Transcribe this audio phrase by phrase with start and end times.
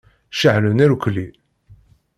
[0.39, 1.27] Ceɛlen irkulli.